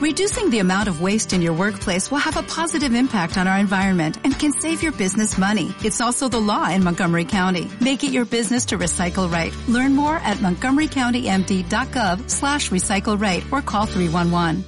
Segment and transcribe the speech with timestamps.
[0.00, 3.58] Reducing the amount of waste in your workplace will have a positive impact on our
[3.58, 5.74] environment and can save your business money.
[5.84, 7.68] It's also the law in Montgomery County.
[7.82, 9.52] Make it your business to recycle right.
[9.68, 14.64] Learn more at montgomerycountymd.gov slash recycle right or call 311.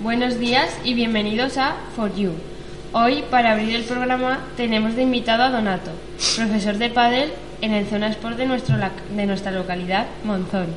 [0.00, 2.34] Buenos días y bienvenidos a For You.
[2.92, 5.90] Hoy, para abrir el programa, tenemos de invitado a Donato,
[6.36, 10.68] profesor de pádel en el Zona Sport de, nuestro, de nuestra localidad, Monzón.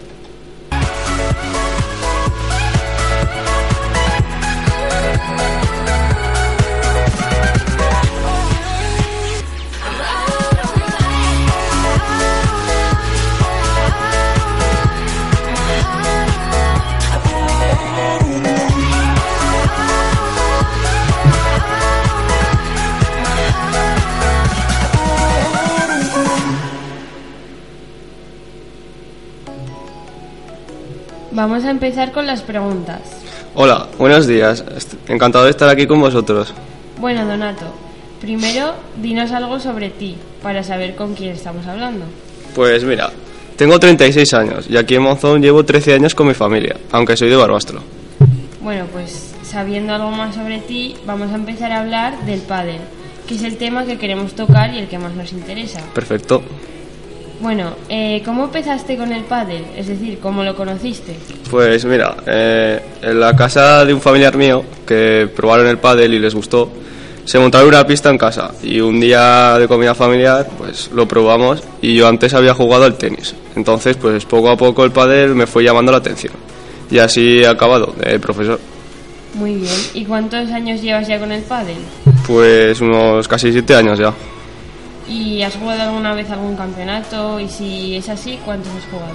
[31.47, 33.01] Vamos a empezar con las preguntas.
[33.53, 34.65] Hola, buenos días.
[35.07, 36.51] Encantado de estar aquí con vosotros.
[36.99, 37.67] Bueno, Donato,
[38.19, 42.05] primero dinos algo sobre ti, para saber con quién estamos hablando.
[42.55, 43.11] Pues mira,
[43.57, 47.29] tengo 36 años y aquí en Monzón llevo 13 años con mi familia, aunque soy
[47.29, 47.79] de Barbastro.
[48.61, 52.81] Bueno, pues sabiendo algo más sobre ti, vamos a empezar a hablar del pádel,
[53.27, 55.79] que es el tema que queremos tocar y el que más nos interesa.
[55.93, 56.41] Perfecto.
[57.39, 59.65] Bueno, eh, ¿cómo empezaste con el pádel?
[59.75, 61.15] Es decir, ¿cómo lo conociste?
[61.49, 66.19] Pues mira, eh, en la casa de un familiar mío que probaron el pádel y
[66.19, 66.71] les gustó,
[67.25, 71.63] se montaron una pista en casa y un día de comida familiar pues lo probamos
[71.81, 73.35] y yo antes había jugado al tenis.
[73.55, 76.33] Entonces pues poco a poco el pádel me fue llamando la atención
[76.89, 78.59] y así he acabado de profesor.
[79.33, 79.73] Muy bien.
[79.93, 81.77] ¿Y cuántos años llevas ya con el pádel?
[82.25, 84.13] Pues unos casi siete años ya.
[85.07, 87.39] ¿Y has jugado alguna vez algún campeonato?
[87.39, 89.13] Y si es así, ¿cuántos has jugado?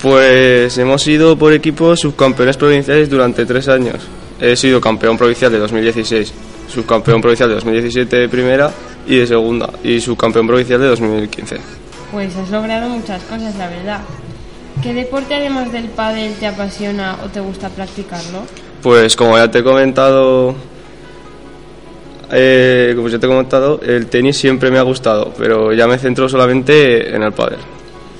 [0.00, 3.96] Pues hemos sido por equipos subcampeones provinciales durante tres años.
[4.40, 6.32] He sido campeón provincial de 2016,
[6.68, 8.70] subcampeón provincial de 2017 de primera
[9.06, 11.56] y de segunda, y subcampeón provincial de 2015.
[12.12, 14.00] Pues has logrado muchas cosas, la verdad.
[14.82, 18.42] ¿Qué deporte además del pádel te apasiona o te gusta practicarlo?
[18.82, 20.54] Pues como ya te he comentado
[22.30, 25.98] eh, como ya te he comentado, el tenis siempre me ha gustado, pero ya me
[25.98, 27.58] centro solamente en el pádel.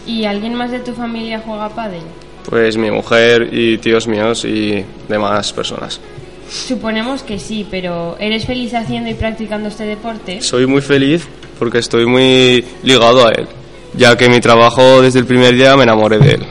[0.07, 2.03] ¿Y alguien más de tu familia juega pádel?
[2.49, 6.01] Pues mi mujer y tíos míos y demás personas.
[6.49, 10.41] Suponemos que sí, pero ¿eres feliz haciendo y practicando este deporte?
[10.43, 11.27] Soy muy feliz
[11.59, 13.47] porque estoy muy ligado a él,
[13.95, 16.43] ya que mi trabajo desde el primer día me enamoré de él.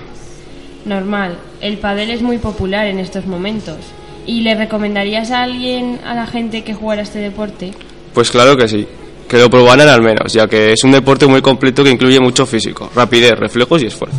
[0.86, 3.78] Normal, el pádel es muy popular en estos momentos.
[4.26, 7.72] ¿Y le recomendarías a alguien, a la gente, que jugara este deporte?
[8.14, 8.88] Pues claro que sí,
[9.28, 12.46] que lo probaran al menos, ya que es un deporte muy completo que incluye mucho
[12.46, 14.18] físico, rapidez, reflejos y esfuerzo.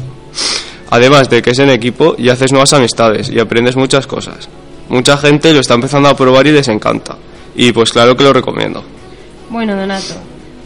[0.91, 4.49] Además de que es en equipo y haces nuevas amistades y aprendes muchas cosas.
[4.89, 7.17] Mucha gente lo está empezando a probar y les encanta.
[7.57, 8.85] Y pues claro que lo recomiendo.
[9.51, 10.15] Bueno, Donato,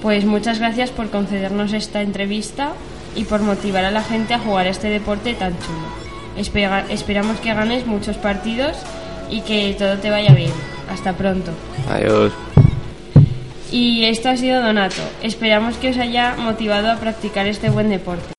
[0.02, 2.72] pues muchas gracias por concedernos esta entrevista
[3.14, 6.88] y por motivar a la gente a jugar este deporte tan chulo.
[6.90, 8.76] esperamos que ganes muchos partidos
[9.30, 10.52] y que todo te vaya bien.
[10.90, 11.52] Hasta pronto.
[11.88, 12.32] Adiós.
[13.70, 15.02] Y esto ha sido Donato.
[15.22, 18.37] Esperamos que os haya motivado a practicar este buen deporte.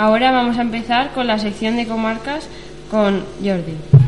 [0.00, 2.48] Ahora vamos a empezar con la sección de comarcas
[2.90, 3.99] con Jordi.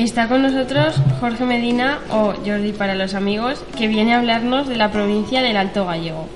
[0.00, 4.76] Está con nosotros Jorge Medina o Jordi para los amigos, que viene a hablarnos de
[4.76, 6.26] la provincia del Alto Gallego.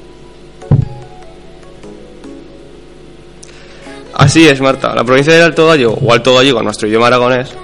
[4.12, 4.94] Así es, Marta.
[4.94, 7.55] La provincia del Alto Gallego, o Alto Gallego, nuestro idioma aragonés,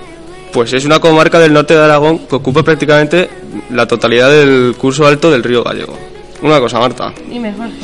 [0.54, 3.28] pues es una comarca del norte de Aragón que ocupa prácticamente
[3.70, 5.98] la totalidad del curso alto del río Gallego.
[6.40, 7.12] Una cosa, Marta.
[7.28, 7.76] Dime, Jorge.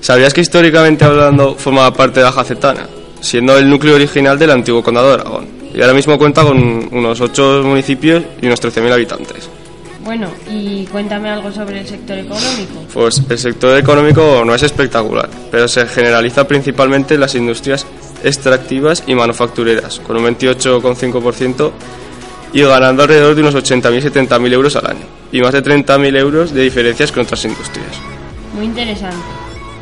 [0.00, 2.88] ¿Sabías que históricamente hablando formaba parte de la Jacetana,
[3.20, 5.63] siendo el núcleo original del antiguo condado de Aragón?
[5.74, 9.48] Y ahora mismo cuenta con unos 8 municipios y unos 13.000 habitantes.
[10.04, 12.84] Bueno, y cuéntame algo sobre el sector económico.
[12.92, 17.86] Pues el sector económico no es espectacular, pero se generaliza principalmente en las industrias
[18.22, 21.70] extractivas y manufactureras, con un 28,5%
[22.52, 26.52] y ganando alrededor de unos 80.000 70.000 euros al año, y más de 30.000 euros
[26.52, 27.88] de diferencias con otras industrias.
[28.54, 29.16] Muy interesante.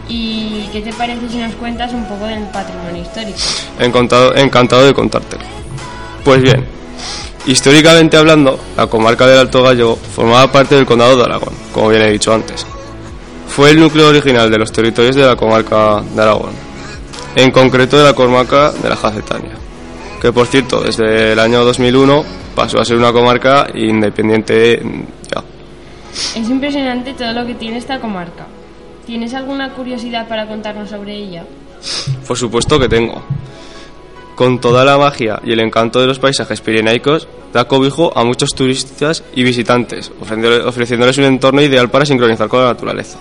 [0.09, 3.39] ¿Y qué te parece si nos cuentas un poco del patrimonio histórico?
[3.81, 5.62] Encantado, encantado de contártelo.
[6.25, 6.65] Pues bien,
[7.47, 12.03] históricamente hablando, la comarca del Alto Gallego formaba parte del condado de Aragón, como bien
[12.03, 12.65] he dicho antes.
[13.49, 16.53] Fue el núcleo original de los territorios de la comarca de Aragón,
[17.35, 19.57] en concreto de la comarca de la Jacetania,
[20.21, 22.25] que por cierto, desde el año 2001
[22.55, 24.81] pasó a ser una comarca independiente
[25.29, 25.43] ya.
[26.13, 28.47] Es impresionante todo lo que tiene esta comarca.
[29.07, 31.45] ¿Tienes alguna curiosidad para contarnos sobre ella?
[32.29, 33.22] Por supuesto que tengo
[34.35, 38.51] con toda la magia y el encanto de los paisajes pirenaicos, da cobijo a muchos
[38.51, 43.19] turistas y visitantes, ofreciéndoles un entorno ideal para sincronizar con la naturaleza.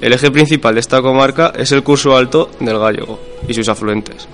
[0.00, 3.18] El eje principal de esta comarca es el curso alto del Gallego
[3.48, 4.28] y sus afluentes.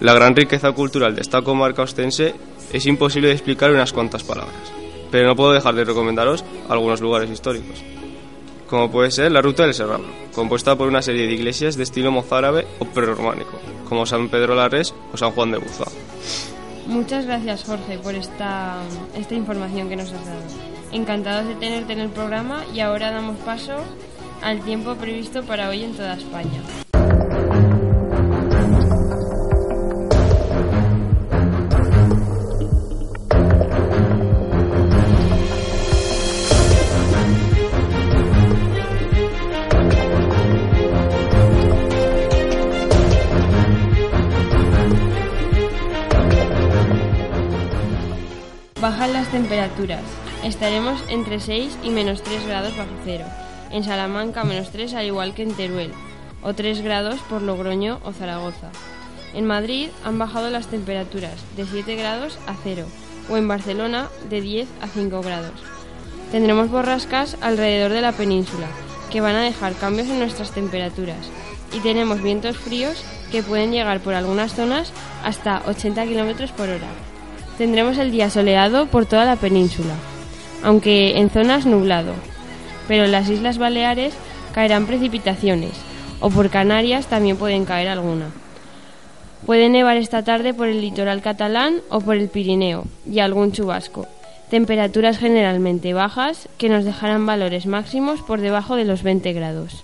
[0.00, 2.34] La gran riqueza cultural de esta comarca ostense
[2.72, 4.72] es imposible de explicar en unas cuantas palabras,
[5.10, 7.82] pero no puedo dejar de recomendaros algunos lugares históricos
[8.72, 12.10] como puede ser la Ruta del Serrano, compuesta por una serie de iglesias de estilo
[12.10, 15.84] mozárabe o prerrománico, como San Pedro Larres o San Juan de Buza.
[16.86, 18.78] Muchas gracias, Jorge, por esta,
[19.14, 20.40] esta información que nos has dado.
[20.90, 23.76] Encantados de tenerte en el programa y ahora damos paso
[24.40, 26.62] al tiempo previsto para hoy en toda España.
[49.02, 50.04] Bajan las temperaturas.
[50.44, 53.24] Estaremos entre 6 y menos 3 grados bajo cero.
[53.72, 55.90] En Salamanca menos 3 al igual que en Teruel.
[56.40, 58.70] O 3 grados por Logroño o Zaragoza.
[59.34, 62.86] En Madrid han bajado las temperaturas de 7 grados a 0.
[63.28, 65.60] O en Barcelona de 10 a 5 grados.
[66.30, 68.68] Tendremos borrascas alrededor de la península,
[69.10, 71.28] que van a dejar cambios en nuestras temperaturas.
[71.72, 74.92] Y tenemos vientos fríos que pueden llegar por algunas zonas
[75.24, 77.11] hasta 80 km por hora.
[77.58, 79.94] Tendremos el día soleado por toda la península,
[80.62, 82.14] aunque en zonas nublado.
[82.88, 84.14] Pero en las Islas Baleares
[84.54, 85.72] caerán precipitaciones,
[86.20, 88.30] o por Canarias también pueden caer alguna.
[89.46, 94.06] Puede nevar esta tarde por el litoral catalán o por el Pirineo, y algún chubasco.
[94.50, 99.82] Temperaturas generalmente bajas que nos dejarán valores máximos por debajo de los 20 grados.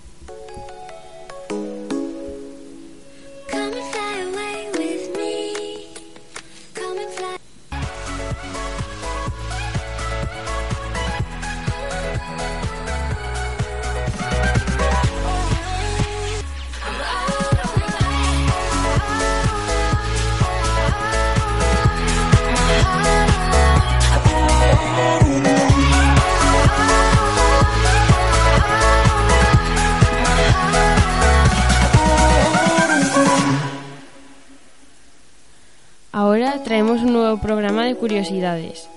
[37.49, 38.87] Programa de curiosidades.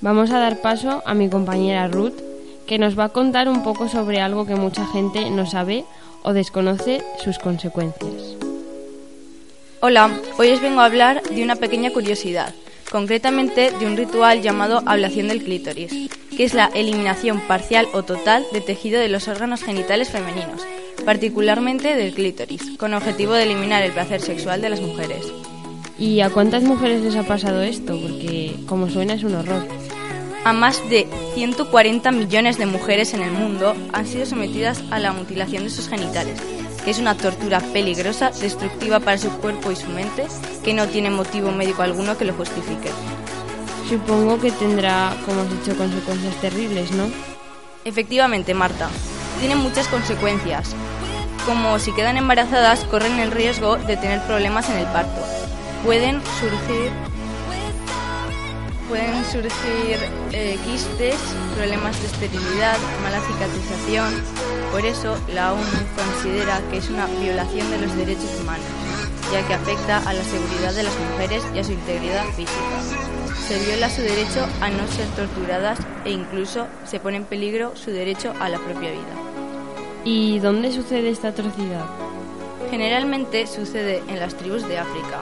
[0.00, 2.18] Vamos a dar paso a mi compañera Ruth,
[2.66, 5.84] que nos va a contar un poco sobre algo que mucha gente no sabe
[6.22, 8.38] o desconoce sus consecuencias.
[9.82, 12.54] Hola, hoy os vengo a hablar de una pequeña curiosidad,
[12.90, 15.92] concretamente de un ritual llamado ablación del clítoris,
[16.34, 20.66] que es la eliminación parcial o total de tejido de los órganos genitales femeninos,
[21.04, 25.26] particularmente del clítoris, con objetivo de eliminar el placer sexual de las mujeres.
[25.98, 27.98] ¿Y a cuántas mujeres les ha pasado esto?
[28.00, 29.66] Porque como suena es un horror.
[30.44, 35.12] A más de 140 millones de mujeres en el mundo han sido sometidas a la
[35.12, 36.40] mutilación de sus genitales,
[36.84, 40.26] que es una tortura peligrosa, destructiva para su cuerpo y su mente,
[40.62, 42.90] que no tiene motivo médico alguno que lo justifique.
[43.88, 47.10] Supongo que tendrá, como has dicho, consecuencias terribles, ¿no?
[47.84, 48.88] Efectivamente, Marta.
[49.40, 50.76] Tiene muchas consecuencias.
[51.44, 55.27] Como si quedan embarazadas, corren el riesgo de tener problemas en el parto.
[55.84, 56.90] Pueden surgir
[58.88, 59.98] pueden surgir
[60.32, 61.16] eh, quistes,
[61.54, 64.14] problemas de esterilidad, mala cicatrización.
[64.72, 65.62] Por eso la ONU
[65.94, 68.64] considera que es una violación de los derechos humanos,
[69.32, 72.82] ya que afecta a la seguridad de las mujeres y a su integridad física.
[73.46, 77.90] Se viola su derecho a no ser torturadas e incluso se pone en peligro su
[77.90, 79.14] derecho a la propia vida.
[80.04, 81.84] ¿Y dónde sucede esta atrocidad?
[82.70, 85.20] Generalmente sucede en las tribus de África,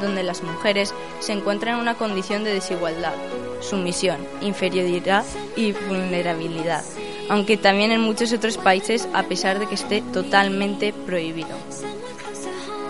[0.00, 3.14] donde las mujeres se encuentran en una condición de desigualdad,
[3.60, 5.24] sumisión, inferioridad
[5.56, 6.84] y vulnerabilidad,
[7.28, 11.56] aunque también en muchos otros países a pesar de que esté totalmente prohibido.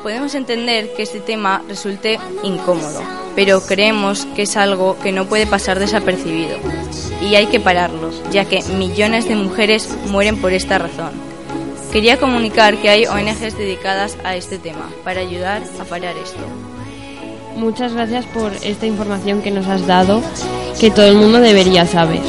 [0.02, 3.02] Podemos entender que este tema resulte incómodo,
[3.36, 6.56] pero creemos que es algo que no puede pasar desapercibido
[7.20, 11.10] y hay que pararlo, ya que millones de mujeres mueren por esta razón.
[11.92, 16.69] Quería comunicar que hay ONGs dedicadas a este tema para ayudar a parar esto.
[17.56, 20.22] Muchas gracias por esta información que nos has dado,
[20.78, 22.20] que todo el mundo debería saber.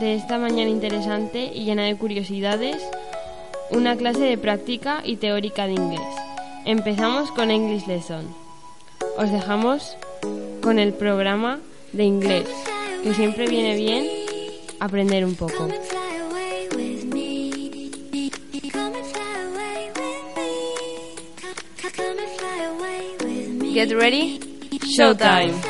[0.00, 2.82] De esta mañana interesante y llena de curiosidades,
[3.70, 6.00] una clase de práctica y teórica de inglés.
[6.64, 8.24] Empezamos con English Lesson.
[9.18, 9.96] Os dejamos
[10.62, 11.60] con el programa
[11.92, 12.48] de inglés,
[13.02, 14.06] que siempre viene bien
[14.80, 15.68] aprender un poco.
[23.72, 24.40] Get ready?
[24.96, 25.69] Showtime!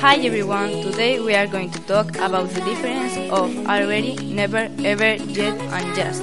[0.00, 5.16] Hi everyone, today we are going to talk about the difference of already, never, ever,
[5.26, 6.22] yet and just.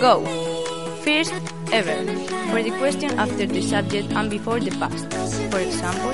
[0.00, 0.26] Go!
[1.04, 1.32] First,
[1.70, 2.02] ever.
[2.50, 5.06] For the question after the subject and before the past.
[5.52, 6.10] For example,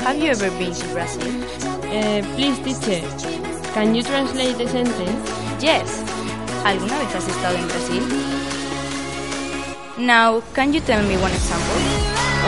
[0.00, 1.28] have you ever been to Brazil?
[1.92, 3.04] Eh, please, teacher,
[3.76, 5.62] can you translate the sentence?
[5.62, 6.00] Yes.
[6.64, 8.02] ¿Alguna vez has estado en Brasil?
[9.98, 11.76] Now, can you tell me one example?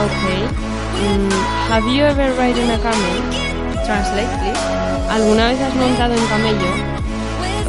[0.09, 0.71] Okay.
[1.04, 1.30] Mm,
[1.69, 3.50] have you ever ridden a camel?
[3.90, 4.61] Translate, please.
[5.11, 6.70] ¿Alguna vez has montado en camello?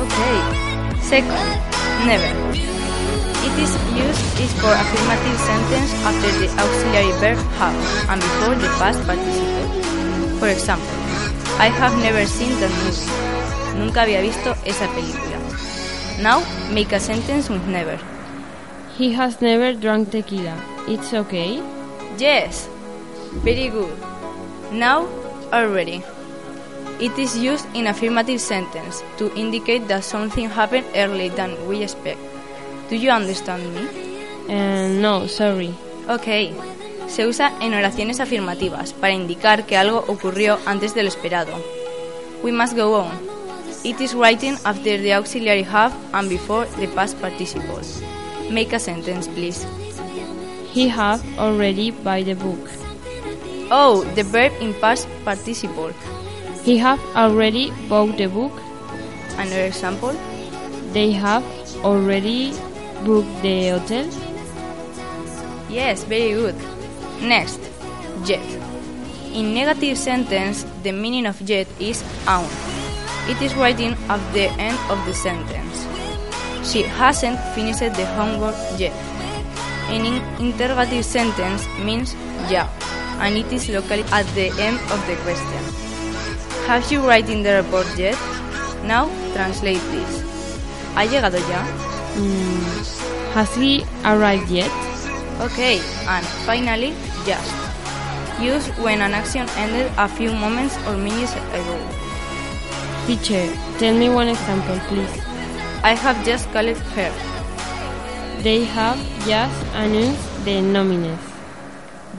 [0.06, 0.38] Okay.
[1.02, 1.34] Second,
[2.06, 2.30] never.
[3.42, 7.74] It is used is for affirmative sentence after the auxiliary verb have
[8.08, 10.38] and before the past participle.
[10.38, 10.94] For example,
[11.58, 13.80] I have never seen that movie.
[13.80, 15.40] Nunca había visto esa película.
[16.22, 17.98] Now, make a sentence with never.
[18.96, 20.54] He has never drunk tequila.
[20.88, 21.64] It's okay?
[22.20, 22.70] Yes.
[23.44, 23.98] Very good.
[24.72, 25.08] Now,
[25.52, 26.04] already.
[27.00, 32.20] It is used in affirmative sentence to indicate that something happened earlier than we expect.
[32.90, 33.88] Do you understand me?
[34.50, 35.74] Eh, no, sorry.
[36.08, 36.54] Ok.
[37.08, 41.54] Se usa en oraciones afirmativas para indicar que algo ocurrió antes de lo esperado.
[42.44, 43.12] We must go on.
[43.84, 47.82] It is written after the auxiliary have and before the past participle.
[48.52, 49.66] Make a sentence, please.
[50.72, 52.81] He have already buy the book.
[53.72, 55.96] Oh, the verb in past participle.
[56.68, 58.52] He have already bought the book.
[59.40, 60.12] Another example.
[60.92, 61.44] They have
[61.80, 62.52] already
[63.08, 64.06] booked the hotel.
[65.72, 66.56] Yes, very good.
[67.24, 67.64] Next,
[68.26, 68.44] yet.
[69.32, 72.52] In negative sentence, the meaning of yet is aún.
[73.32, 75.88] It is writing at the end of the sentence.
[76.68, 78.92] She hasn't finished the homework yet.
[79.88, 82.12] In in- interrogative sentence means
[82.52, 82.68] ya,
[83.22, 85.64] and it is located at the end of the question.
[86.68, 88.18] Have you written the report yet?
[88.84, 90.26] Now translate this.
[90.96, 91.62] ¿Ha llegado ya?
[92.18, 92.66] Mm,
[93.34, 94.72] has he arrived yet?
[95.40, 96.94] Okay, and finally,
[97.26, 97.72] just.
[98.42, 101.78] used when an action ended a few moments or minutes ago.
[103.06, 103.46] Teacher,
[103.78, 105.14] tell me one example, please.
[105.84, 107.12] I have just called her.
[108.42, 111.31] They have just announced the nominees.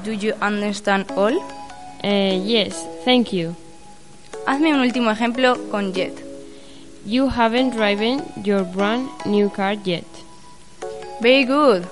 [0.04, 1.36] Do you understand all?
[2.02, 3.54] Uh, yes, thank you.
[4.46, 6.12] Hazme un último ejemplo con yet.
[7.06, 10.04] You haven't driven your brand new car yet.
[11.20, 11.84] Very good.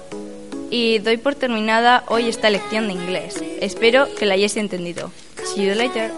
[0.71, 3.43] Y doy por terminada hoy esta lección de inglés.
[3.61, 5.13] Espero que la hayáis entendido.
[5.55, 6.11] See you later.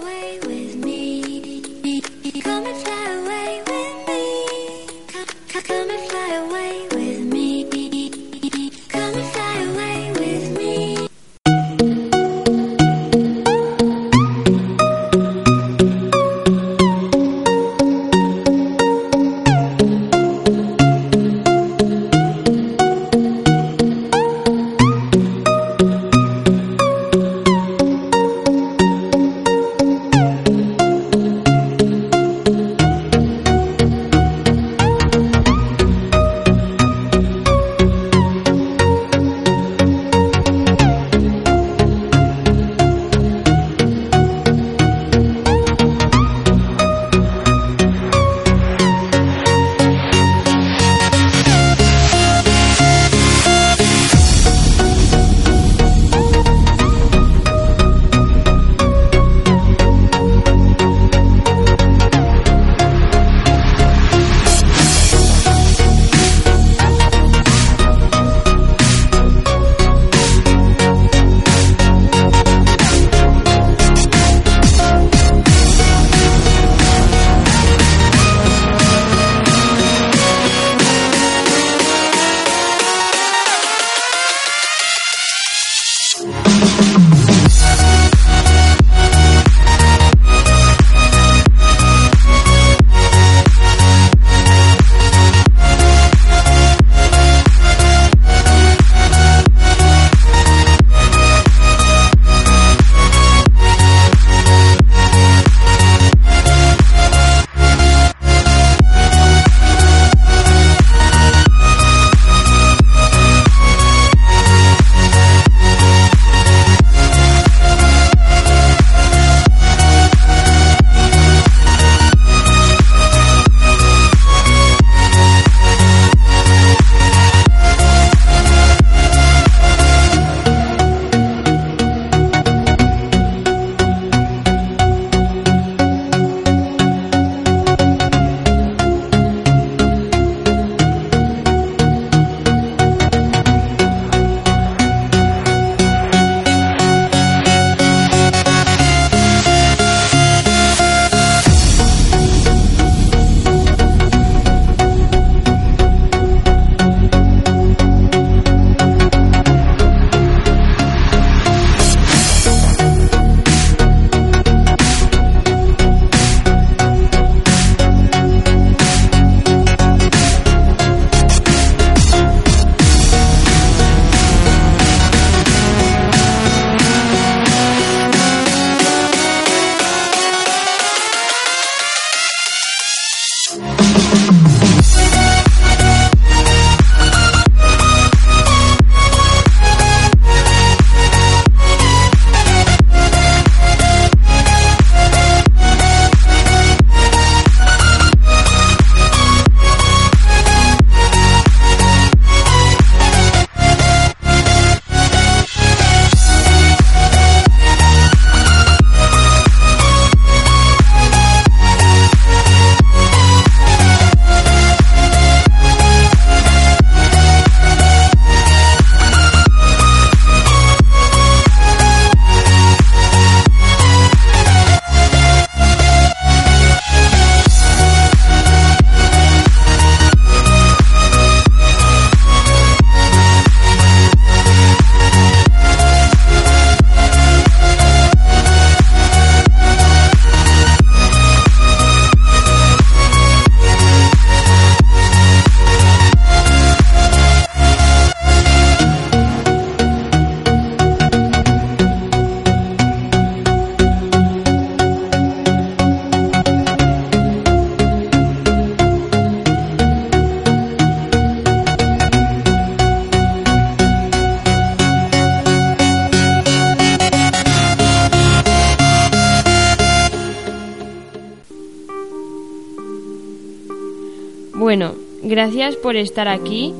[275.32, 276.74] Gracias por estar aquí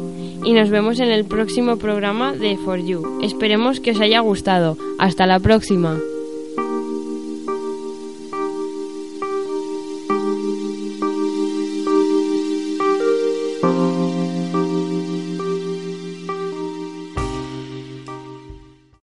[0.44, 3.20] y nos vemos en el próximo programa de For You.
[3.22, 4.76] Esperemos que os haya gustado.
[4.98, 5.98] Hasta la próxima.